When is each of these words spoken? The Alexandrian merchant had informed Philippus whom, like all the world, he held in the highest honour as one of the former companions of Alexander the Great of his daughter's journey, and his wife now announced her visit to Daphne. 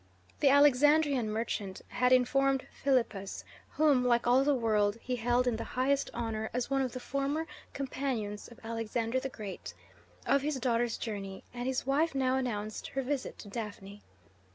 The 0.39 0.49
Alexandrian 0.49 1.29
merchant 1.29 1.83
had 1.89 2.11
informed 2.11 2.65
Philippus 2.71 3.43
whom, 3.73 4.03
like 4.03 4.25
all 4.25 4.43
the 4.43 4.55
world, 4.55 4.97
he 4.99 5.15
held 5.17 5.45
in 5.45 5.57
the 5.57 5.63
highest 5.77 6.09
honour 6.15 6.49
as 6.55 6.71
one 6.71 6.81
of 6.81 6.93
the 6.93 6.99
former 6.99 7.45
companions 7.73 8.47
of 8.47 8.59
Alexander 8.63 9.19
the 9.19 9.29
Great 9.29 9.75
of 10.25 10.41
his 10.41 10.55
daughter's 10.55 10.97
journey, 10.97 11.43
and 11.53 11.67
his 11.67 11.85
wife 11.85 12.15
now 12.15 12.35
announced 12.35 12.87
her 12.87 13.03
visit 13.03 13.37
to 13.37 13.47
Daphne. 13.47 14.01